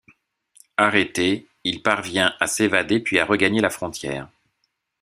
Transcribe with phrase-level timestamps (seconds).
[0.77, 4.29] Arrêté, il parvient à s'évader puis à regagner la frontière.